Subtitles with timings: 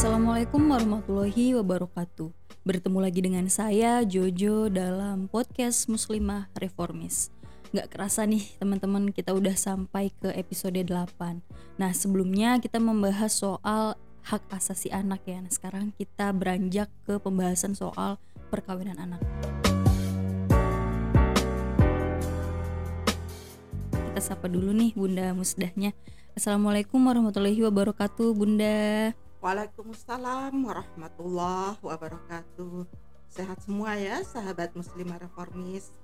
[0.00, 2.32] Assalamualaikum warahmatullahi wabarakatuh.
[2.64, 7.28] Bertemu lagi dengan saya Jojo dalam podcast Muslimah Reformis.
[7.76, 11.44] Gak kerasa nih teman-teman kita udah sampai ke episode 8.
[11.76, 15.44] Nah sebelumnya kita membahas soal hak asasi anak ya.
[15.44, 18.16] Nah, sekarang kita beranjak ke pembahasan soal
[18.48, 19.20] perkawinan anak.
[23.92, 25.92] Kita sapa dulu nih Bunda Musdahnya.
[26.32, 29.12] Assalamualaikum warahmatullahi wabarakatuh Bunda.
[29.40, 32.84] Waalaikumsalam warahmatullahi wabarakatuh.
[33.32, 35.96] Sehat semua ya sahabat muslimah reformis.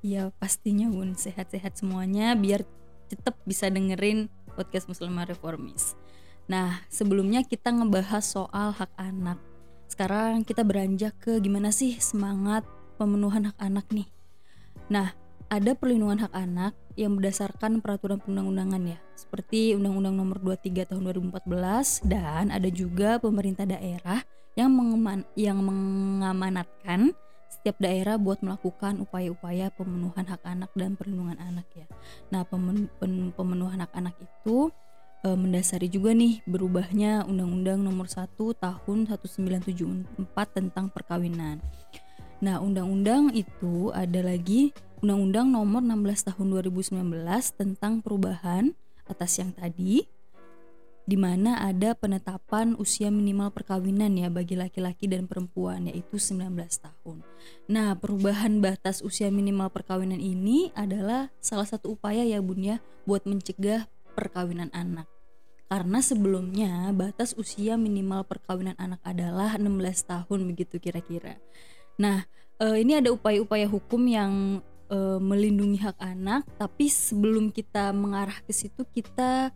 [0.00, 2.64] Ya pastinya Bun sehat-sehat semuanya biar
[3.12, 5.92] tetap bisa dengerin podcast Muslimah Reformis.
[6.48, 9.36] Nah sebelumnya kita ngebahas soal hak anak.
[9.84, 12.64] Sekarang kita beranjak ke gimana sih semangat
[12.96, 14.08] pemenuhan hak anak nih.
[14.88, 15.12] Nah
[15.52, 22.04] ada perlindungan hak anak yang berdasarkan peraturan perundang-undangan ya, seperti Undang-Undang Nomor 23 Tahun 2014
[22.04, 24.20] dan ada juga pemerintah daerah
[24.52, 27.16] yang mengeman yang mengamanatkan
[27.48, 31.88] setiap daerah buat melakukan upaya-upaya pemenuhan hak anak dan perlindungan anak ya.
[32.28, 32.44] Nah,
[33.34, 34.68] pemenuhan hak anak itu
[35.24, 41.58] e, mendasari juga nih berubahnya Undang-Undang Nomor 1 Tahun 1974 tentang perkawinan.
[42.40, 47.00] Nah, undang-undang itu ada lagi Undang-Undang Nomor 16 Tahun 2019
[47.56, 48.76] tentang perubahan
[49.08, 50.04] atas yang tadi
[51.08, 56.52] di mana ada penetapan usia minimal perkawinan ya bagi laki-laki dan perempuan yaitu 19
[56.84, 57.24] tahun.
[57.72, 63.24] Nah, perubahan batas usia minimal perkawinan ini adalah salah satu upaya ya Bun ya buat
[63.24, 65.08] mencegah perkawinan anak.
[65.72, 69.64] Karena sebelumnya batas usia minimal perkawinan anak adalah 16
[70.04, 71.40] tahun begitu kira-kira.
[71.96, 72.28] Nah,
[72.60, 74.60] eh, ini ada upaya-upaya hukum yang
[74.90, 79.54] uh, melindungi hak anak tapi sebelum kita mengarah ke situ kita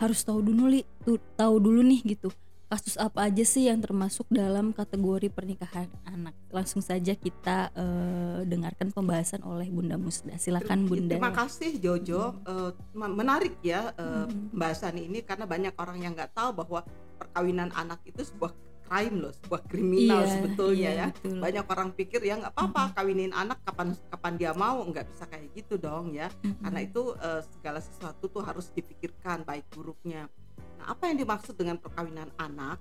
[0.00, 2.32] harus tahu dulu li, tuh, tahu dulu nih gitu
[2.72, 8.88] kasus apa aja sih yang termasuk dalam kategori pernikahan anak langsung saja kita uh, dengarkan
[8.88, 12.48] pembahasan oleh Bunda Musda silakan Bunda terima kasih Jojo hmm.
[12.96, 14.56] uh, menarik ya uh, hmm.
[14.56, 16.80] pembahasan ini karena banyak orang yang nggak tahu bahwa
[17.20, 18.56] perkawinan anak itu sebuah
[18.92, 21.06] crime loh sebuah kriminal iya, sebetulnya iya, ya.
[21.08, 21.40] betul.
[21.40, 25.48] banyak orang pikir ya nggak apa-apa kawinin anak kapan kapan dia mau nggak bisa kayak
[25.56, 26.28] gitu dong ya.
[26.28, 26.60] Mm-hmm.
[26.60, 30.28] karena itu uh, segala sesuatu tuh harus dipikirkan baik buruknya.
[30.76, 32.76] Nah apa yang dimaksud dengan perkawinan anak?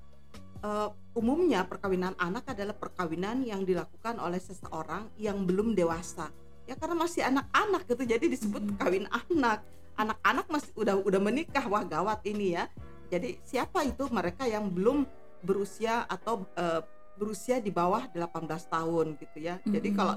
[0.62, 6.28] Uh, umumnya perkawinan anak adalah perkawinan yang dilakukan oleh seseorang yang belum dewasa.
[6.68, 8.80] Ya karena masih anak-anak gitu jadi disebut mm-hmm.
[8.84, 9.64] kawin anak.
[9.96, 12.68] Anak-anak masih udah udah menikah wah gawat ini ya.
[13.12, 15.04] Jadi siapa itu mereka yang belum
[15.41, 16.81] berusia atau uh,
[17.18, 19.59] berusia di bawah 18 tahun gitu ya.
[19.59, 19.74] Mm -hmm.
[19.78, 20.16] Jadi kalau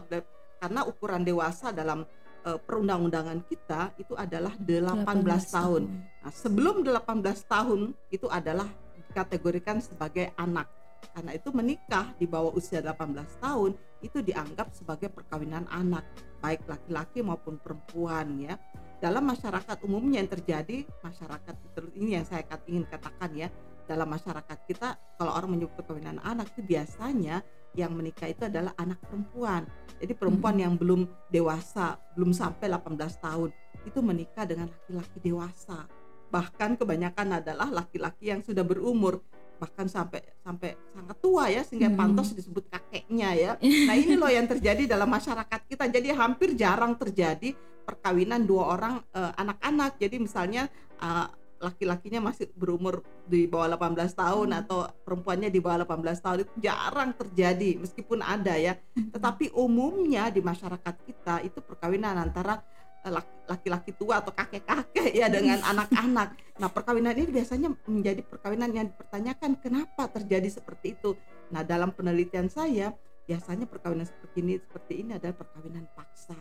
[0.62, 2.08] karena ukuran dewasa dalam
[2.44, 5.82] uh, perundang-undangan kita itu adalah 18, 18 tahun.
[6.24, 7.80] Nah, sebelum 18 tahun
[8.12, 10.68] itu adalah dikategorikan sebagai anak.
[11.12, 16.04] Karena itu menikah di bawah usia 18 tahun itu dianggap sebagai perkawinan anak,
[16.40, 18.56] baik laki-laki maupun perempuan ya.
[19.00, 21.54] Dalam masyarakat umumnya yang terjadi, masyarakat
[21.96, 23.48] ini yang saya ingin katakan ya,
[23.84, 29.02] dalam masyarakat kita kalau orang menyebut perkawinan anak itu biasanya yang menikah itu adalah anak
[29.02, 29.66] perempuan.
[29.98, 30.62] Jadi perempuan hmm.
[30.64, 31.00] yang belum
[31.30, 33.50] dewasa, belum sampai 18 tahun
[33.84, 35.84] itu menikah dengan laki-laki dewasa.
[36.30, 39.20] Bahkan kebanyakan adalah laki-laki yang sudah berumur
[39.54, 41.98] bahkan sampai sampai sangat tua ya sehingga hmm.
[41.98, 43.52] pantas disebut kakeknya ya.
[43.88, 45.86] Nah, ini loh yang terjadi dalam masyarakat kita.
[45.90, 49.94] Jadi hampir jarang terjadi perkawinan dua orang eh, anak-anak.
[49.94, 50.62] Uh, Jadi misalnya
[50.98, 51.28] uh,
[51.64, 54.60] laki-lakinya masih berumur di bawah 18 tahun hmm.
[54.64, 58.76] atau perempuannya di bawah 18 tahun itu jarang terjadi meskipun ada ya.
[58.76, 59.08] Hmm.
[59.16, 62.60] Tetapi umumnya di masyarakat kita itu perkawinan antara
[63.00, 63.12] eh,
[63.48, 65.72] laki-laki tua atau kakek-kakek ya dengan hmm.
[65.72, 66.28] anak-anak.
[66.60, 71.16] Nah, perkawinan ini biasanya menjadi perkawinan yang dipertanyakan kenapa terjadi seperti itu.
[71.48, 72.92] Nah, dalam penelitian saya
[73.24, 76.36] biasanya perkawinan seperti ini seperti ini adalah perkawinan paksa.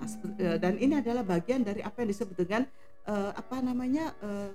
[0.00, 0.08] Nah,
[0.40, 2.64] eh, dan ini adalah bagian dari apa yang disebut dengan
[3.10, 4.50] uh, apa namanya uh,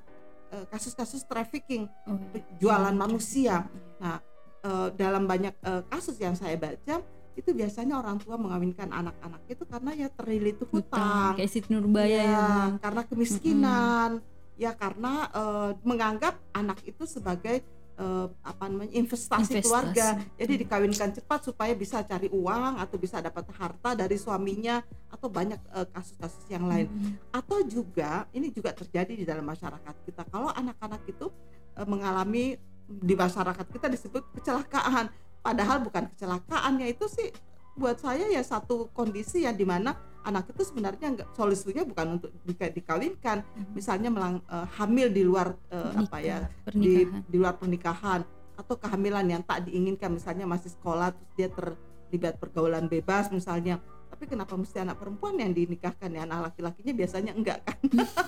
[0.71, 2.39] kasus-kasus trafficking oh, iya.
[2.63, 3.67] jualan manusia.
[3.99, 4.23] Nah,
[4.63, 7.03] uh, dalam banyak uh, kasus yang saya baca
[7.35, 12.23] itu biasanya orang tua mengawinkan anak-anak itu karena ya terlilit hutang, kayak Siti Nurbaya ya,
[12.23, 12.47] ya
[12.79, 14.63] karena kemiskinan, mm -hmm.
[14.63, 17.59] ya karena uh, menganggap anak itu sebagai
[17.99, 19.63] uh, apa namanya investasi, investasi.
[19.63, 20.07] keluarga.
[20.35, 20.61] Jadi hmm.
[20.65, 25.87] dikawinkan cepat supaya bisa cari uang atau bisa dapat harta dari suaminya atau banyak eh,
[25.91, 26.87] kasus-kasus uh, yang lain.
[26.91, 27.15] Hmm.
[27.31, 30.27] atau juga ini juga terjadi di dalam masyarakat kita.
[30.27, 31.31] Kalau anak-anak itu
[31.79, 35.09] uh, mengalami di masyarakat kita disebut kecelakaan.
[35.41, 37.29] Padahal bukan kecelakaannya itu sih
[37.75, 39.93] buat saya ya satu kondisi yang di mana
[40.25, 43.45] anak itu sebenarnya enggak solusinya bukan untuk dikawinkan.
[43.45, 43.71] Hmm.
[43.77, 48.25] misalnya melang, uh, hamil di luar uh, apa ya di di luar pernikahan
[48.55, 53.79] atau kehamilan yang tak diinginkan misalnya masih sekolah terus dia terlibat pergaulan bebas misalnya.
[54.05, 56.23] Tapi kenapa mesti anak perempuan yang dinikahkan ya?
[56.23, 57.75] Anak laki-lakinya biasanya enggak kan?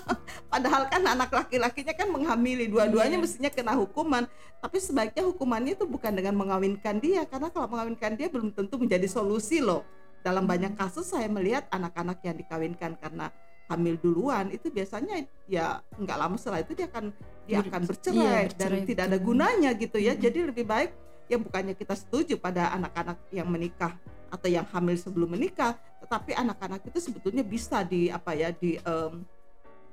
[0.51, 3.23] Padahal kan anak laki-lakinya kan menghamili dua-duanya yeah.
[3.23, 4.27] mestinya kena hukuman.
[4.59, 9.07] Tapi sebaiknya hukumannya itu bukan dengan mengawinkan dia karena kalau mengawinkan dia belum tentu menjadi
[9.07, 9.87] solusi loh
[10.27, 13.31] dalam banyak kasus saya melihat anak-anak yang dikawinkan karena
[13.71, 17.15] hamil duluan itu biasanya ya nggak lama setelah itu dia akan
[17.47, 20.15] dia akan bercerai, iya, bercerai dan tidak ada gunanya gitu ya.
[20.15, 20.23] Hmm.
[20.23, 20.91] Jadi lebih baik
[21.31, 23.95] ya bukannya kita setuju pada anak-anak yang menikah
[24.27, 29.23] atau yang hamil sebelum menikah, tetapi anak-anak itu sebetulnya bisa di apa ya di um,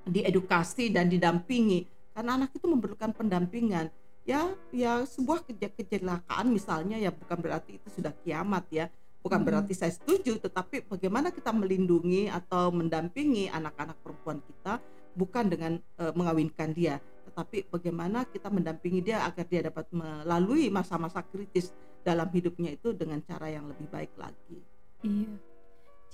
[0.07, 3.91] diedukasi dan didampingi karena anak itu memerlukan pendampingan.
[4.25, 8.89] Ya, ya sebuah kecelakaan misalnya ya bukan berarti itu sudah kiamat ya.
[9.25, 9.49] Bukan hmm.
[9.49, 14.85] berarti saya setuju, tetapi bagaimana kita melindungi atau mendampingi anak-anak perempuan kita
[15.17, 21.25] bukan dengan uh, mengawinkan dia, tetapi bagaimana kita mendampingi dia agar dia dapat melalui masa-masa
[21.25, 21.73] kritis
[22.05, 24.61] dalam hidupnya itu dengan cara yang lebih baik lagi.
[25.01, 25.33] Iya.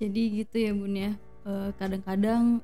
[0.00, 1.12] Jadi gitu ya Bun ya.
[1.44, 2.62] Eh, kadang-kadang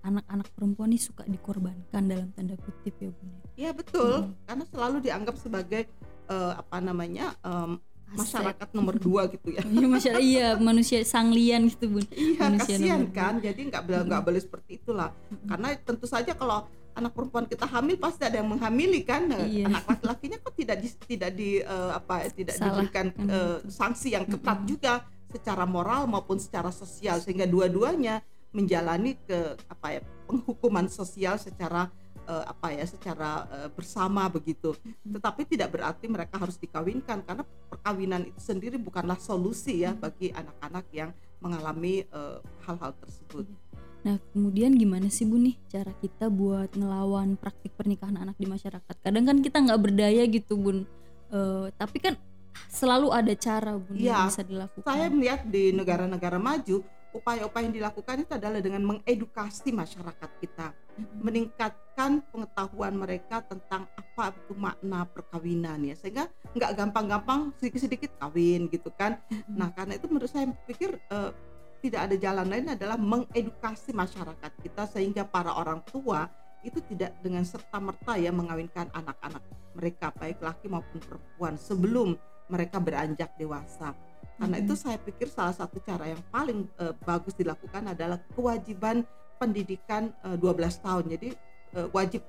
[0.00, 3.28] anak-anak perempuan ini suka dikorbankan dalam tanda kutip ya Bun.
[3.28, 3.42] Ya?
[3.58, 4.46] Iya betul, hmm.
[4.46, 5.82] karena selalu dianggap sebagai
[6.30, 7.82] uh, apa namanya um,
[8.16, 9.62] masyarakat nomor dua gitu ya.
[9.64, 12.04] Iya masyarakat iya manusia sanglian gitu bun.
[12.12, 15.12] Iya kasihan kan, jadi nggak nggak boleh seperti itulah.
[15.44, 16.64] Karena tentu saja kalau
[16.98, 19.70] anak perempuan kita hamil pasti ada yang menghamili kan nah, iya.
[19.70, 22.82] anak laki-lakinya kok tidak di, tidak di uh, apa tidak Salah.
[22.82, 24.70] diberikan uh, sanksi yang ketat mm -hmm.
[24.74, 24.92] juga
[25.30, 28.18] secara moral maupun secara sosial sehingga dua-duanya
[28.50, 31.92] menjalani ke apa ya penghukuman sosial secara
[32.28, 37.42] uh, apa ya secara uh, bersama begitu tetapi tidak berarti mereka harus dikawinkan karena
[37.72, 42.02] perkawinan itu sendiri bukanlah solusi ya bagi anak-anak yang mengalami
[42.66, 43.46] hal-hal uh, tersebut.
[44.06, 48.94] Nah, kemudian gimana sih Bu nih cara kita buat ngelawan praktik pernikahan anak di masyarakat?
[49.02, 50.86] Kadang kan kita nggak berdaya gitu Bun,
[51.34, 52.14] uh, tapi kan
[52.70, 54.86] selalu ada cara Bun ya, yang bisa dilakukan.
[54.86, 56.82] Saya melihat di negara-negara maju
[57.18, 61.20] upaya-upaya yang dilakukan itu adalah dengan mengedukasi masyarakat kita, hmm.
[61.20, 68.94] meningkatkan pengetahuan mereka tentang apa itu makna perkawinan ya, sehingga nggak gampang-gampang sedikit-sedikit kawin gitu
[68.94, 69.18] kan.
[69.26, 69.42] Hmm.
[69.58, 71.34] Nah karena itu menurut saya pikir uh,
[71.78, 76.26] tidak ada jalan lain adalah mengedukasi masyarakat kita sehingga para orang tua
[76.66, 79.42] itu tidak dengan serta merta ya mengawinkan anak-anak
[79.78, 82.18] mereka baik laki maupun perempuan sebelum
[82.50, 83.94] mereka beranjak dewasa.
[84.38, 84.64] Karena hmm.
[84.64, 89.02] itu saya pikir salah satu cara yang paling uh, bagus dilakukan adalah kewajiban
[89.38, 91.04] pendidikan uh, eh, 12 tahun.
[91.10, 91.28] Jadi
[91.74, 92.22] uh, wajib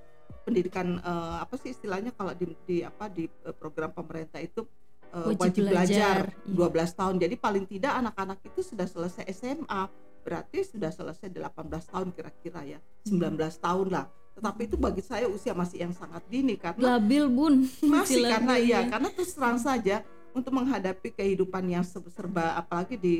[0.46, 4.66] pendidikan uh, apa sih istilahnya kalau di, di apa di uh, program pemerintah itu
[5.14, 6.94] uh, wajib, wajib belajar, belajar iya.
[6.94, 7.16] 12 tahun.
[7.22, 9.82] Jadi paling tidak anak-anak itu sudah selesai SMA,
[10.26, 11.46] berarti sudah selesai 18
[11.94, 12.80] tahun kira-kira ya.
[13.06, 13.62] 19 hmm.
[13.62, 14.06] tahun lah.
[14.40, 17.68] Tetapi itu bagi saya usia masih yang sangat dini karena labil, Bun.
[17.84, 18.88] Masih karena iya, ya.
[18.88, 20.00] karena terus terang saja
[20.34, 23.16] untuk menghadapi kehidupan yang serba apalagi di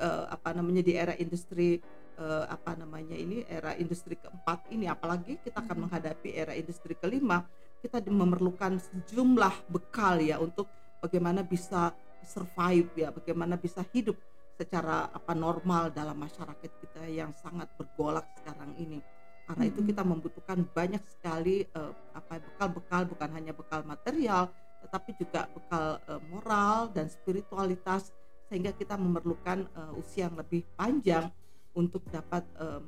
[0.00, 1.80] uh, apa namanya di era industri
[2.20, 4.88] uh, apa namanya ini era industri keempat ini.
[4.88, 7.44] Apalagi kita akan menghadapi era industri kelima
[7.82, 10.70] kita memerlukan sejumlah bekal ya untuk
[11.02, 11.90] bagaimana bisa
[12.22, 14.14] survive ya, bagaimana bisa hidup
[14.54, 19.02] secara apa normal dalam masyarakat kita yang sangat bergolak sekarang ini.
[19.42, 25.46] Karena itu kita membutuhkan banyak sekali uh, apa bekal-bekal bukan hanya bekal material, tetapi juga
[25.50, 28.10] bekal uh, moral dan spiritualitas
[28.50, 31.32] sehingga kita memerlukan uh, usia yang lebih panjang
[31.72, 32.82] untuk dapat uh,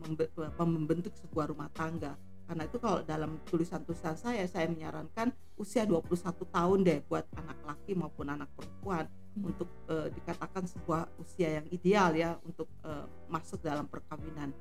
[0.61, 6.13] membentuk sebuah rumah tangga karena itu kalau dalam tulisan-tulisan saya saya menyarankan usia 21
[6.53, 9.49] tahun deh buat anak laki maupun anak perempuan hmm.
[9.49, 14.53] untuk uh, dikatakan sebuah usia yang ideal ya untuk uh, masuk dalam perkawinan.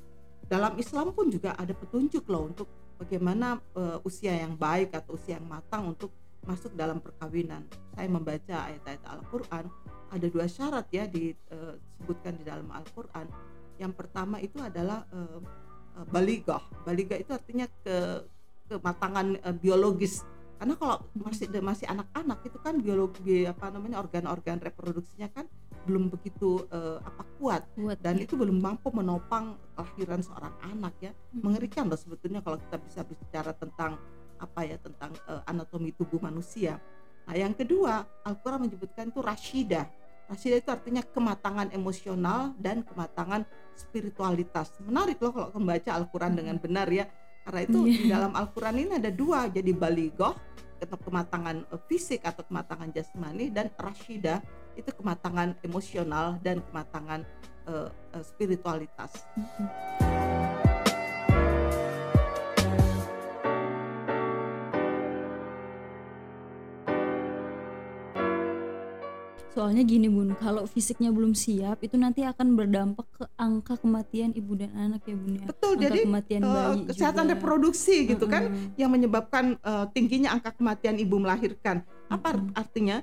[0.47, 5.35] Dalam Islam pun juga ada petunjuk loh untuk bagaimana uh, usia yang baik atau usia
[5.35, 6.11] yang matang untuk
[6.43, 7.63] masuk dalam perkawinan.
[7.95, 9.65] Saya membaca ayat-ayat Al-Qur'an
[10.13, 13.25] ada dua syarat ya disebutkan di dalam Al-Qur'an.
[13.81, 15.41] Yang pertama itu adalah uh,
[15.97, 16.61] uh, baligah.
[16.85, 18.21] Baligah itu artinya ke
[18.69, 20.21] kematangan uh, biologis.
[20.61, 25.49] Karena kalau masih masih anak-anak itu kan biologi apa namanya organ-organ reproduksinya kan
[25.83, 28.23] belum begitu uh, apa kuat, kuat dan ya.
[28.23, 31.11] itu belum mampu menopang kelahiran seorang anak ya.
[31.11, 31.49] Hmm.
[31.49, 33.99] Mengerikan loh sebetulnya kalau kita bisa bicara tentang
[34.43, 36.83] apa ya tentang uh, anatomi tubuh manusia.
[37.23, 39.87] Nah, yang kedua, Al-Qur'an menyebutkan itu rasyidah
[40.33, 43.43] Rasida itu artinya kematangan emosional dan kematangan
[43.75, 44.71] spiritualitas.
[44.79, 47.05] Menarik loh kalau membaca Al-Quran dengan benar ya.
[47.43, 47.91] Karena itu yeah.
[47.91, 50.31] di dalam Al-Quran ini ada dua, jadi baligoh
[50.79, 54.39] atau kematangan eh, fisik atau kematangan jasmani dan rasyida
[54.79, 57.27] itu kematangan emosional dan kematangan
[57.69, 59.27] uh, uh, spiritualitas.
[59.37, 60.22] Mm -hmm.
[69.53, 74.57] Soalnya gini bun kalau fisiknya belum siap itu nanti akan berdampak ke angka kematian ibu
[74.57, 75.45] dan anak ya bun ya.
[75.45, 77.33] Betul angka jadi kematian uh, bayi kesehatan juga.
[77.37, 78.33] reproduksi gitu Mm-mm.
[78.33, 78.43] kan
[78.81, 81.85] yang menyebabkan uh, tingginya angka kematian ibu melahirkan.
[82.09, 82.57] Apa Mm-mm.
[82.57, 82.97] artinya?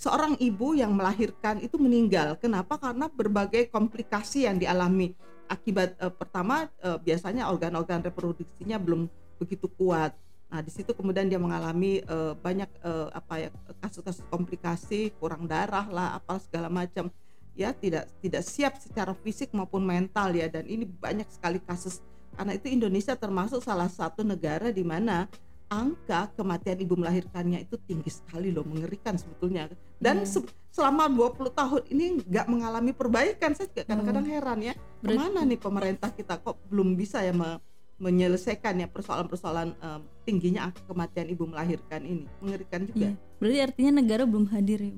[0.00, 2.32] Seorang ibu yang melahirkan itu meninggal.
[2.40, 2.80] Kenapa?
[2.80, 5.12] Karena berbagai komplikasi yang dialami.
[5.44, 10.16] Akibat uh, pertama uh, biasanya organ-organ reproduksinya belum begitu kuat
[10.50, 15.86] Nah, di situ kemudian dia mengalami uh, banyak uh, apa ya kasus-kasus komplikasi, kurang darah
[15.86, 17.06] lah, apa segala macam.
[17.54, 22.02] Ya, tidak tidak siap secara fisik maupun mental ya dan ini banyak sekali kasus.
[22.34, 25.30] Karena itu Indonesia termasuk salah satu negara di mana
[25.70, 29.70] angka kematian ibu melahirkannya itu tinggi sekali loh, mengerikan sebetulnya.
[30.02, 30.42] Dan Iya.
[30.42, 33.54] se- selama 20 tahun ini nggak mengalami perbaikan.
[33.54, 37.30] Saya juga kadang-kadang heran ya, Berarti- ke mana nih pemerintah kita kok belum bisa ya
[37.30, 37.62] me-
[38.00, 43.12] menyelesaikan ya persoalan-persoalan em, tingginya angka kematian ibu melahirkan ini mengerikan juga Iya.
[43.36, 44.92] berarti artinya negara belum hadir ya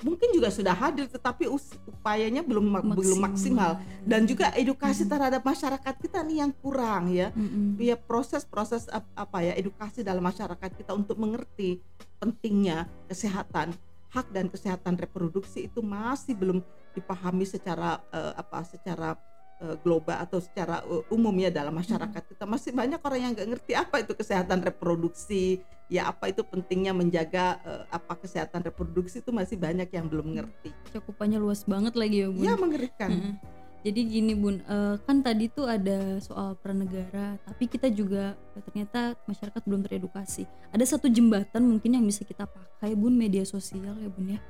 [0.00, 1.44] mungkin juga sudah hadir tetapi
[1.86, 5.12] upayanya belum ma- belum maksimal dan juga edukasi Mm-mm.
[5.12, 7.76] terhadap masyarakat kita nih yang kurang ya Mm-mm.
[7.76, 11.84] ya proses-proses ap- apa ya edukasi dalam masyarakat kita untuk mengerti
[12.16, 13.76] pentingnya kesehatan
[14.08, 19.14] hak dan kesehatan reproduksi itu masih belum dipahami secara eh, apa secara
[19.60, 22.44] eh, global atau secara eh, umum ya dalam masyarakat kita.
[22.48, 27.60] Masih banyak orang yang nggak ngerti apa itu kesehatan reproduksi ya apa itu pentingnya menjaga
[27.62, 30.72] eh, apa kesehatan reproduksi itu masih banyak yang belum ngerti.
[30.96, 32.44] Cakupannya luas banget lagi ya bun.
[32.44, 33.10] Ya mengerikan.
[33.10, 33.36] Mm-mm.
[33.80, 34.60] jadi gini bun
[35.08, 40.44] kan tadi tuh ada soal peran negara tapi kita juga ternyata masyarakat belum teredukasi.
[40.68, 44.40] Ada satu jembatan mungkin yang bisa kita pakai bun media sosial ya bun ya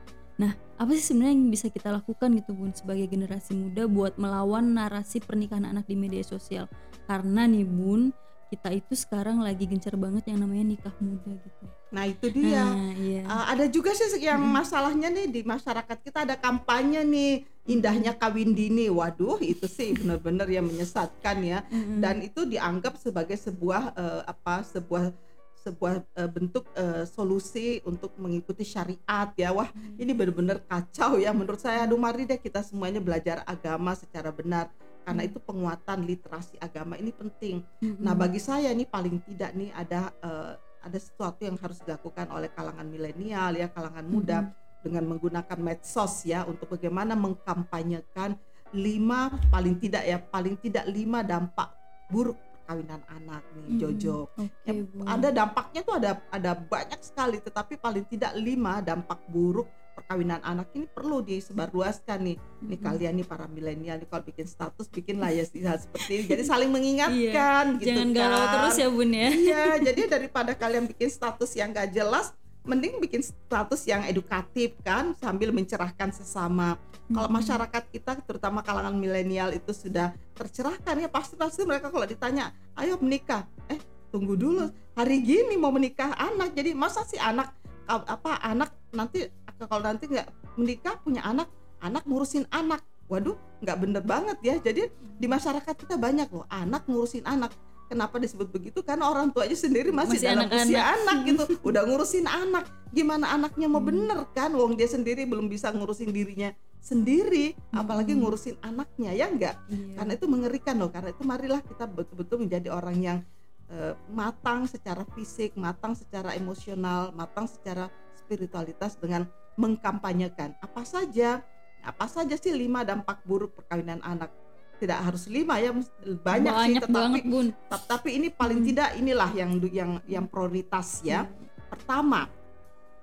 [0.41, 4.73] nah apa sih sebenarnya yang bisa kita lakukan gitu bun sebagai generasi muda buat melawan
[4.73, 6.73] narasi pernikahan anak di media sosial?
[7.05, 8.17] Karena nih bun
[8.49, 11.65] kita itu sekarang lagi gencar banget yang namanya nikah muda gitu.
[11.95, 12.67] Nah itu dia.
[12.67, 13.23] Nah iya.
[13.23, 17.33] Uh, ada juga sih yang masalahnya nih di masyarakat kita ada kampanye nih
[17.71, 18.91] indahnya kawin dini.
[18.91, 21.63] Waduh, itu sih benar-benar yang menyesatkan ya.
[22.03, 25.15] Dan itu dianggap sebagai sebuah uh, apa sebuah
[25.61, 29.53] sebuah uh, bentuk uh, solusi untuk mengikuti syariat ya.
[29.53, 29.69] Wah,
[30.01, 31.85] ini benar-benar kacau ya menurut saya.
[31.85, 34.73] Aduh, mari deh kita semuanya belajar agama secara benar
[35.05, 37.65] karena itu penguatan literasi agama ini penting.
[37.81, 38.05] Mm-mm.
[38.05, 42.49] Nah, bagi saya nih paling tidak nih ada eh, ada sesuatu yang harus dilakukan oleh
[42.53, 44.49] kalangan milenial ya, kalangan muda
[44.81, 48.33] dengan menggunakan medsos ya untuk bagaimana mengkampanyekan
[48.73, 51.69] lima paling tidak ya, paling tidak lima dampak
[52.09, 52.39] buruk
[52.71, 53.81] perkawinan anak nih, Mm-mm.
[53.83, 54.19] Jojo.
[54.39, 54.73] Oke, Ya,
[55.11, 60.71] ada dampaknya tuh ada ada banyak sekali, tetapi paling tidak lima dampak buruk perkawinan anak
[60.79, 62.37] ini perlu disebarluaskan nih.
[62.39, 62.79] Nih Mm-mm.
[62.79, 66.25] kalian nih para milenial nih kalau bikin status bikinlah ya hal seperti ini.
[66.31, 68.19] Jadi saling mengingatkan gitu Jangan kan.
[68.23, 69.29] galau terus ya bun ya.
[69.35, 72.31] Iya, jadi daripada kalian bikin status yang gak jelas,
[72.65, 76.77] mending bikin status yang edukatif kan sambil mencerahkan sesama.
[77.11, 77.41] Kalau Mm-mm.
[77.43, 83.01] masyarakat kita terutama kalangan milenial itu sudah tercerahkan ya pasti pasti mereka kalau ditanya, "Ayo
[83.01, 83.81] menikah." Eh,
[84.13, 84.71] tunggu dulu.
[84.95, 86.53] Hari gini mau menikah anak.
[86.55, 87.55] Jadi masa sih anak
[87.91, 89.27] apa anak nanti
[89.59, 91.51] kalau nanti nggak menikah punya anak,
[91.83, 92.85] anak ngurusin anak.
[93.11, 94.55] Waduh, nggak bener banget ya.
[94.63, 94.87] Jadi
[95.19, 97.51] di masyarakat kita banyak loh anak ngurusin anak.
[97.91, 98.87] Kenapa disebut begitu?
[98.87, 100.67] Karena orang tuanya sendiri masih, Masih dalam anak-anak.
[100.71, 102.65] usia anak gitu, udah ngurusin anak.
[102.89, 103.91] Gimana anaknya mau Hmm.
[103.91, 104.55] bener kan?
[104.55, 108.23] Wong dia sendiri belum bisa ngurusin dirinya sendiri, apalagi Hmm.
[108.23, 109.59] ngurusin anaknya ya enggak?
[109.67, 109.99] Iya.
[109.99, 110.89] Karena itu mengerikan loh.
[110.89, 113.19] Karena itu marilah kita betul-betul menjadi orang yang
[113.67, 121.39] eh, matang secara fisik, matang secara emosional, matang secara spiritualitas dengan mengkampanyekan apa saja,
[121.81, 124.35] apa saja sih lima dampak buruk perkawinan anak.
[124.81, 126.25] Tidak harus lima ya, banyak, sih.
[126.25, 127.47] banyak Tetapi banget bun.
[127.69, 128.69] Ta- tapi ini paling Hmm.
[128.73, 131.29] tidak inilah yang yang yang prioritas ya.
[131.29, 131.37] Iya.
[131.69, 132.25] Pertama,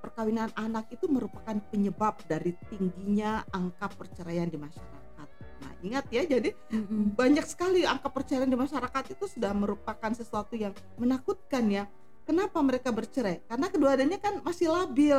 [0.01, 5.27] perkawinan anak itu merupakan penyebab dari tingginya angka perceraian di masyarakat.
[5.57, 7.13] Nah, ingat ya, jadi Mm-mm.
[7.13, 11.85] banyak sekali angka perceraian di masyarakat itu sudah merupakan sesuatu yang menakutkan ya.
[12.25, 13.45] Kenapa mereka bercerai?
[13.47, 15.15] Karena keduanya kan masih labil.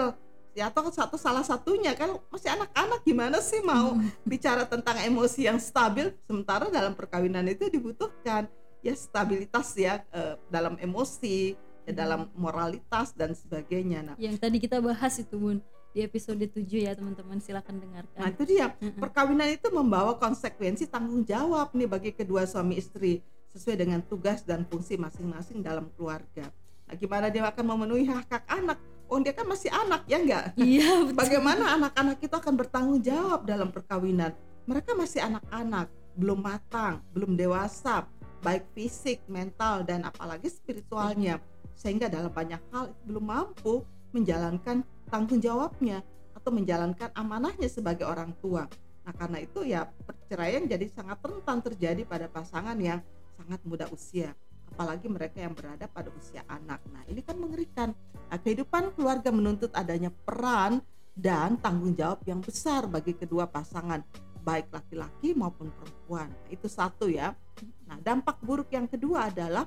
[0.58, 4.10] Ya, atau satu salah satunya kan masih anak-anak gimana sih mau Mm-mm.
[4.26, 6.10] bicara tentang emosi yang stabil?
[6.26, 8.50] Sementara dalam perkawinan itu dibutuhkan
[8.82, 11.54] ya stabilitas ya eh, dalam emosi
[11.86, 14.02] ya dalam moralitas dan sebagainya.
[14.02, 15.62] Nah, yang tadi kita bahas itu bun
[15.94, 17.38] di episode 7 ya teman-teman.
[17.38, 18.74] Silakan nah dengarkan itu dia.
[18.82, 18.98] Mm-mm.
[18.98, 23.22] perkawinan itu membawa konsekuensi tanggung jawab nih bagi kedua suami istri
[23.54, 26.50] sesuai dengan tugas dan fungsi masing-masing dalam keluarga.
[26.90, 31.00] Nah gimana dia akan memenuhi hak-hak anak oh dia kan masih anak ya enggak iya
[31.08, 31.16] betul.
[31.16, 34.32] Bagaimana anak-anak itu akan bertanggung jawab dalam perkawinan?
[34.68, 38.04] Mereka masih anak-anak, belum matang, belum dewasa,
[38.44, 41.40] baik fisik, mental, dan apalagi spiritualnya,
[41.72, 43.80] sehingga dalam banyak hal belum mampu
[44.12, 46.04] menjalankan tanggung jawabnya
[46.36, 48.68] atau menjalankan amanahnya sebagai orang tua.
[49.08, 53.00] Nah, karena itu ya perceraian jadi sangat rentan terjadi pada pasangan yang
[53.40, 54.36] sangat muda usia
[54.72, 56.78] apalagi mereka yang berada pada usia anak.
[56.92, 57.90] Nah, ini kan mengerikan.
[58.28, 60.84] Nah, kehidupan keluarga menuntut adanya peran
[61.16, 64.04] dan tanggung jawab yang besar bagi kedua pasangan,
[64.46, 66.30] baik laki-laki maupun perempuan.
[66.30, 67.34] Nah, itu satu ya.
[67.88, 69.66] Nah, dampak buruk yang kedua adalah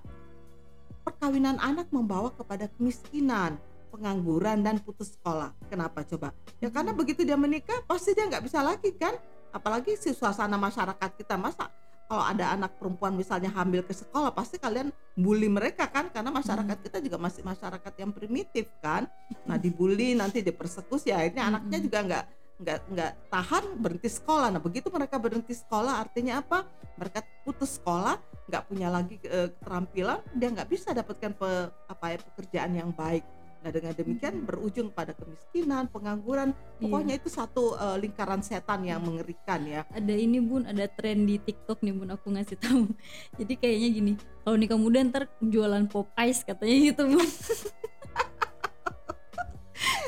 [1.02, 3.58] perkawinan anak membawa kepada kemiskinan,
[3.92, 5.52] pengangguran dan putus sekolah.
[5.68, 6.32] Kenapa coba?
[6.64, 9.18] Ya karena begitu dia menikah pasti dia nggak bisa lagi kan.
[9.52, 11.68] Apalagi si suasana masyarakat kita masa
[12.12, 16.12] kalau ada anak perempuan misalnya hamil ke sekolah pasti kalian bully mereka kan?
[16.12, 16.86] Karena masyarakat hmm.
[16.92, 19.08] kita juga masih masyarakat yang primitif kan?
[19.48, 21.52] Nah dibully nanti dipersekusi akhirnya hmm.
[21.56, 22.26] anaknya juga nggak
[22.62, 24.52] nggak nggak tahan berhenti sekolah.
[24.52, 26.68] Nah begitu mereka berhenti sekolah artinya apa?
[27.00, 28.20] Mereka putus sekolah
[28.52, 31.50] nggak punya lagi uh, keterampilan dia nggak bisa dapatkan pe,
[31.88, 33.24] apa ya pekerjaan yang baik
[33.62, 36.82] Nah dengan demikian berujung pada kemiskinan, pengangguran, iya.
[36.82, 39.86] pokoknya itu satu uh, lingkaran setan yang mengerikan ya.
[39.94, 42.90] Ada ini bun, ada tren di TikTok nih bun aku ngasih tahu.
[43.40, 47.30] Jadi kayaknya gini, kalau nikah muda ntar jualan pop ice katanya gitu bun.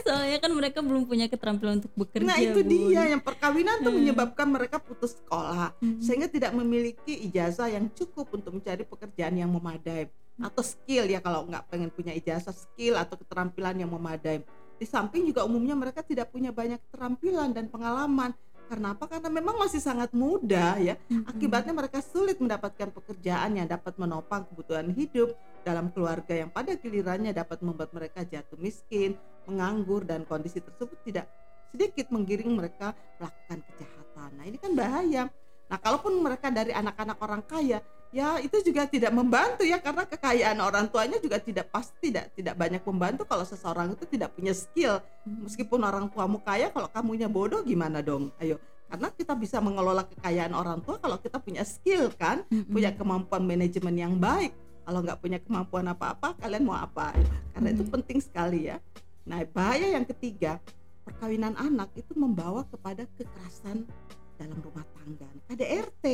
[0.03, 2.69] soalnya kan mereka belum punya keterampilan untuk bekerja nah itu bun.
[2.69, 3.99] dia yang perkawinan tuh hmm.
[4.03, 6.03] menyebabkan mereka putus sekolah hmm.
[6.03, 10.11] sehingga tidak memiliki ijazah yang cukup untuk mencari pekerjaan yang memadai
[10.41, 14.41] atau skill ya kalau nggak pengen punya ijazah skill atau keterampilan yang memadai.
[14.81, 18.33] Di samping juga umumnya mereka tidak punya banyak keterampilan dan pengalaman.
[18.63, 19.05] Karena apa?
[19.05, 20.97] Karena memang masih sangat muda ya.
[21.29, 27.35] Akibatnya mereka sulit mendapatkan pekerjaan yang dapat menopang kebutuhan hidup dalam keluarga yang pada gilirannya
[27.35, 31.27] dapat membuat mereka jatuh miskin menganggur dan kondisi tersebut tidak
[31.75, 34.29] sedikit menggiring mereka melakukan kejahatan.
[34.37, 35.23] Nah ini kan bahaya.
[35.67, 37.79] Nah kalaupun mereka dari anak-anak orang kaya
[38.13, 42.53] ya itu juga tidak membantu ya karena kekayaan orang tuanya juga tidak pasti tidak tidak
[42.53, 45.01] banyak membantu kalau seseorang itu tidak punya skill.
[45.25, 45.49] Hmm.
[45.49, 48.29] meskipun orang tuamu kaya kalau kamunya bodoh gimana dong?
[48.37, 48.61] Ayo.
[48.85, 52.45] Karena kita bisa mengelola kekayaan orang tua kalau kita punya skill kan?
[52.53, 52.69] Hmm.
[52.69, 54.53] punya kemampuan manajemen yang baik.
[54.85, 57.17] Kalau nggak punya kemampuan apa-apa kalian mau apa?
[57.57, 57.93] Karena itu hmm.
[57.97, 58.77] penting sekali ya.
[59.25, 60.61] Nah bahaya yang ketiga
[61.01, 63.89] perkawinan anak itu membawa kepada kekerasan
[64.37, 65.29] dalam rumah tangga.
[65.49, 66.05] KDRT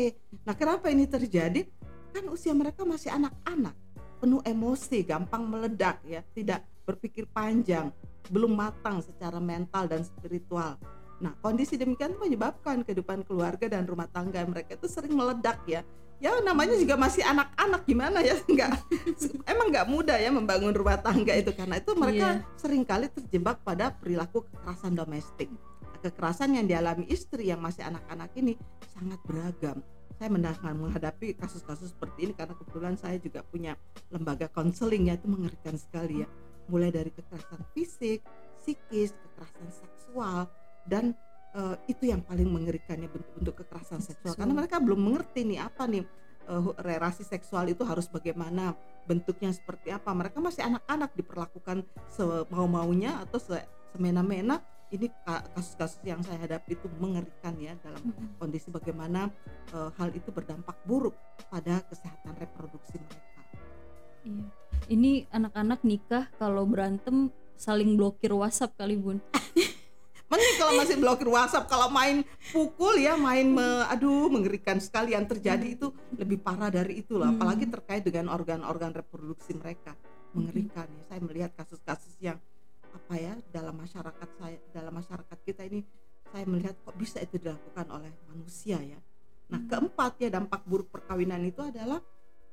[0.48, 1.68] nah kenapa ini terjadi
[2.10, 3.76] kan usia mereka masih anak-anak.
[4.20, 7.94] Penuh emosi gampang meledak ya tidak berpikir panjang
[8.28, 10.76] belum matang secara mental dan spiritual.
[11.20, 15.86] Nah kondisi demikian menyebabkan kehidupan keluarga dan rumah tangga mereka itu sering meledak ya.
[16.20, 18.36] Ya namanya juga masih anak-anak gimana ya?
[18.54, 18.70] Nggak
[19.48, 22.60] emang nggak mudah ya membangun rumah tangga itu karena itu mereka yeah.
[22.60, 25.48] sering kali terjebak pada perilaku kekerasan domestik.
[26.04, 28.56] Kekerasan yang dialami istri yang masih anak-anak ini
[28.92, 29.80] sangat beragam
[30.20, 30.28] saya
[30.76, 33.80] menghadapi kasus-kasus seperti ini karena kebetulan saya juga punya
[34.12, 36.28] lembaga konseling ya itu mengerikan sekali ya.
[36.68, 38.20] Mulai dari kekerasan fisik,
[38.60, 40.52] psikis, kekerasan seksual
[40.84, 41.16] dan
[41.56, 44.36] uh, itu yang paling mengerikannya bentuk-bentuk kekerasan seksual.
[44.36, 46.04] Karena mereka belum mengerti nih apa nih
[46.52, 48.76] uh, relasi seksual itu harus bagaimana
[49.08, 50.12] bentuknya seperti apa.
[50.12, 55.08] Mereka masih anak-anak diperlakukan semau-maunya atau semena-mena ini
[55.54, 58.02] kasus-kasus yang saya hadapi itu mengerikan ya dalam
[58.42, 59.30] kondisi bagaimana
[59.74, 61.14] uh, hal itu berdampak buruk
[61.54, 63.42] pada kesehatan reproduksi mereka.
[64.26, 64.46] Iya.
[64.90, 69.22] Ini anak-anak nikah kalau berantem saling blokir WhatsApp kali Bun.
[70.30, 72.22] Mending kalau masih blokir WhatsApp, kalau main
[72.54, 77.34] pukul ya main me, aduh mengerikan sekali yang terjadi itu lebih parah dari itu lah,
[77.34, 79.98] apalagi terkait dengan organ-organ reproduksi mereka.
[80.38, 81.04] Mengerikan ya.
[81.10, 82.38] Saya melihat kasus-kasus yang
[82.90, 85.82] apa ya dalam masyarakat saya dalam masyarakat kita ini
[86.30, 89.00] saya melihat kok bisa itu dilakukan oleh manusia ya.
[89.50, 89.70] Nah hmm.
[89.70, 91.98] keempat ya dampak buruk perkawinan itu adalah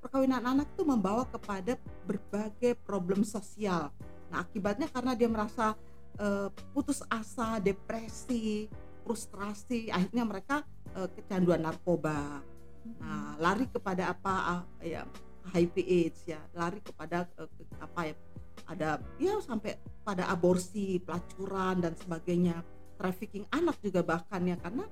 [0.00, 1.76] perkawinan anak itu membawa kepada
[2.08, 3.92] berbagai problem sosial.
[4.32, 5.76] Nah akibatnya karena dia merasa
[6.16, 8.70] uh, putus asa, depresi,
[9.04, 10.56] frustrasi, akhirnya mereka
[10.96, 12.40] uh, kecanduan narkoba.
[13.02, 15.04] Nah lari kepada apa uh, ya
[15.52, 18.14] HIV/AIDS ya, lari kepada uh, apa ya
[18.66, 22.62] ada ya sampai pada aborsi, pelacuran dan sebagainya,
[22.98, 24.84] trafficking anak juga bahkan ya karena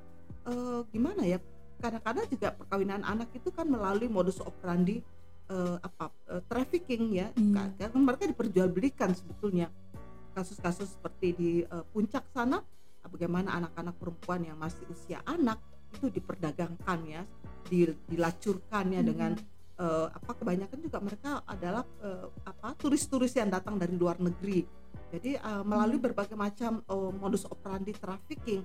[0.46, 1.38] uh, gimana ya
[1.80, 5.02] kadang-kadang juga perkawinan anak itu kan melalui modus operandi
[5.50, 7.76] uh, apa uh, trafficking ya hmm.
[7.76, 9.68] karena mereka diperjualbelikan sebetulnya
[10.32, 12.62] kasus-kasus seperti di uh, puncak sana
[13.04, 15.60] bagaimana anak-anak perempuan yang masih usia anak
[15.94, 17.22] itu diperdagangkan ya
[18.10, 19.08] dilacurkan ya hmm.
[19.08, 19.32] dengan
[19.78, 24.64] uh, apa kebanyakan juga mereka adalah uh, apa turis-turis yang datang dari luar negeri.
[25.14, 26.06] Jadi uh, melalui hmm.
[26.10, 28.62] berbagai macam uh, modus operandi trafficking.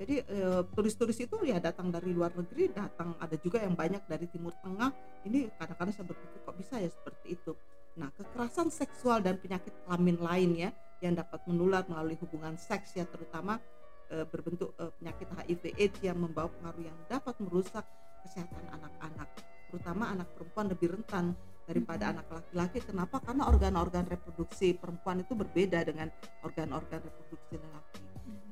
[0.00, 0.24] Jadi
[0.72, 4.88] turis-turis itu ya datang dari luar negeri, datang ada juga yang banyak dari Timur Tengah.
[5.28, 7.52] Ini kadang-kadang saya berpikir kok bisa ya seperti itu.
[8.00, 10.72] Nah, kekerasan seksual dan penyakit kelamin lain ya
[11.04, 13.60] yang dapat menular melalui hubungan seks ya terutama
[14.12, 17.84] uh, berbentuk uh, penyakit HIV/AIDS yang membawa pengaruh yang dapat merusak
[18.20, 19.28] kesehatan anak-anak,
[19.70, 21.38] terutama anak perempuan lebih rentan
[21.70, 22.82] daripada anak laki-laki.
[22.82, 23.22] Kenapa?
[23.22, 26.10] Karena organ-organ reproduksi perempuan itu berbeda dengan
[26.42, 28.02] organ-organ reproduksi laki.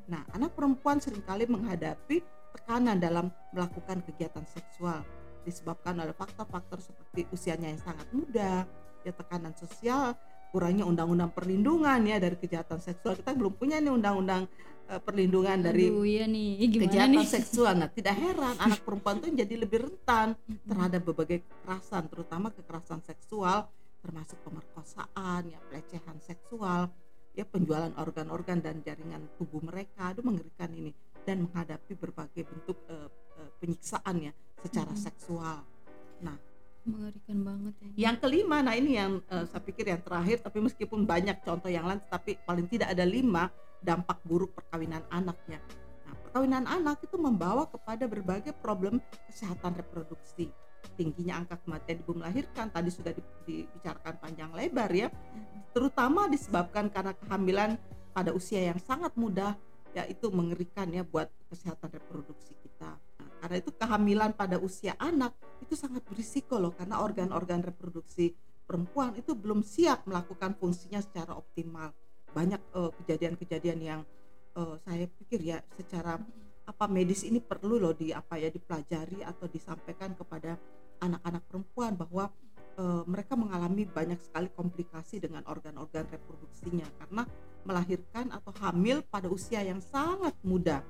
[0.08, 2.22] Nah, anak perempuan sering kali menghadapi
[2.54, 5.02] tekanan dalam melakukan kegiatan seksual
[5.42, 8.64] disebabkan oleh faktor-faktor seperti usianya yang sangat muda,
[9.02, 10.14] ya tekanan sosial,
[10.52, 13.16] kurangnya undang-undang perlindungan ya dari kejahatan seksual.
[13.16, 14.48] Kita belum punya nih undang-undang
[14.88, 16.50] uh, perlindungan Aduh, dari iya nih.
[16.88, 17.28] kejahatan nih?
[17.28, 17.72] seksual.
[17.76, 23.68] Nah, tidak heran anak perempuan tuh jadi lebih rentan terhadap berbagai kekerasan, terutama kekerasan seksual
[23.98, 26.86] termasuk pemerkosaan, ya pelecehan seksual,
[27.34, 30.14] ya penjualan organ-organ dan jaringan tubuh mereka.
[30.14, 30.94] Aduh mengerikan ini
[31.26, 34.32] dan menghadapi berbagai bentuk uh, uh, penyiksaan ya
[34.64, 35.02] secara hmm.
[35.02, 35.60] seksual.
[36.24, 36.36] Nah,
[36.88, 38.08] mengerikan banget ya.
[38.08, 41.84] Yang kelima, nah ini yang uh, saya pikir yang terakhir, tapi meskipun banyak contoh yang
[41.84, 45.60] lain, tapi paling tidak ada lima dampak buruk perkawinan anak ya.
[46.06, 50.50] Nah, perkawinan anak itu membawa kepada berbagai problem kesehatan reproduksi,
[50.96, 55.08] tingginya angka kematian ibu melahirkan tadi sudah dibicarakan panjang lebar ya,
[55.76, 57.70] terutama disebabkan karena kehamilan
[58.16, 59.54] pada usia yang sangat muda,
[59.92, 62.98] ya itu mengerikan ya buat kesehatan reproduksi kita.
[62.98, 68.34] Nah, karena itu kehamilan pada usia anak itu sangat berisiko loh karena organ-organ reproduksi
[68.68, 71.96] perempuan itu belum siap melakukan fungsinya secara optimal.
[72.32, 74.00] Banyak eh, kejadian-kejadian yang
[74.58, 76.18] uh, saya pikir ya secara
[76.68, 80.60] apa medis ini perlu loh di apa ya dipelajari atau disampaikan kepada
[81.00, 82.28] anak-anak perempuan bahwa
[82.76, 87.22] uh, mereka mengalami banyak sekali komplikasi dengan organ-organ reproduksinya karena
[87.64, 90.84] melahirkan atau hamil pada usia yang sangat muda.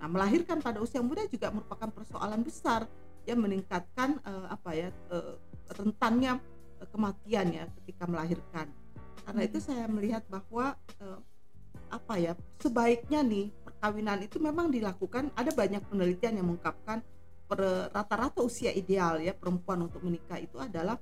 [0.00, 2.88] Nah, melahirkan pada usia muda juga merupakan persoalan besar
[3.28, 5.36] ya meningkatkan uh, apa ya uh,
[5.76, 6.40] rentannya
[6.80, 8.66] uh, kematian ya ketika melahirkan.
[9.30, 11.22] Karena itu saya melihat bahwa uh,
[11.90, 16.98] apa ya sebaiknya nih perkawinan itu memang dilakukan ada banyak penelitian yang mengungkapkan
[17.90, 20.94] rata-rata usia ideal ya perempuan untuk menikah itu adalah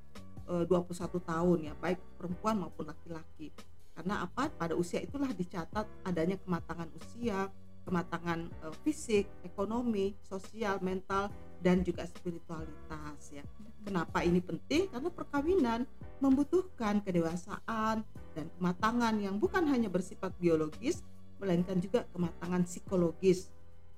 [0.48, 3.52] e, 21 tahun ya baik perempuan maupun laki-laki.
[3.92, 4.48] Karena apa?
[4.48, 7.52] Pada usia itulah dicatat adanya kematangan usia
[7.84, 13.42] kematangan e, fisik ekonomi sosial mental dan juga spiritualitas ya.
[13.82, 14.90] Kenapa ini penting?
[14.90, 15.80] Karena perkawinan
[16.22, 21.02] membutuhkan kedewasaan dan kematangan yang bukan hanya bersifat biologis,
[21.38, 23.50] melainkan juga kematangan psikologis,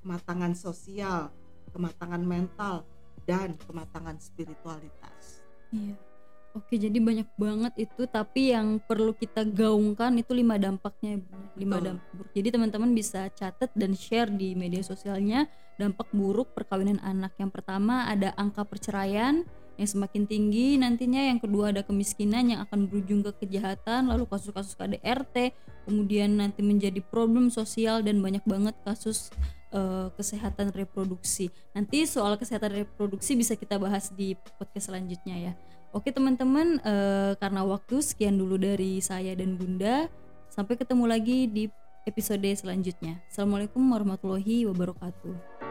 [0.05, 1.33] kematangan sosial,
[1.73, 2.85] kematangan mental,
[3.25, 5.45] dan kematangan spiritualitas.
[5.73, 6.10] Iya.
[6.51, 11.23] Oke, jadi banyak banget itu, tapi yang perlu kita gaungkan itu lima dampaknya,
[11.55, 11.87] lima Betul.
[11.87, 12.31] dampak buruk.
[12.35, 15.47] Jadi teman-teman bisa catat dan share di media sosialnya
[15.79, 17.39] dampak buruk perkawinan anak.
[17.39, 19.47] Yang pertama ada angka perceraian
[19.79, 24.75] yang semakin tinggi nantinya, yang kedua ada kemiskinan yang akan berujung ke kejahatan, lalu kasus-kasus
[24.75, 25.55] KDRT,
[25.87, 29.31] kemudian nanti menjadi problem sosial dan banyak banget kasus
[29.73, 31.49] uh, kesehatan reproduksi.
[31.73, 35.53] Nanti soal kesehatan reproduksi bisa kita bahas di podcast selanjutnya ya.
[35.91, 40.07] Oke teman-teman, uh, karena waktu sekian dulu dari saya dan Bunda.
[40.47, 41.67] Sampai ketemu lagi di
[42.07, 43.19] episode selanjutnya.
[43.27, 45.70] Assalamualaikum warahmatullahi wabarakatuh.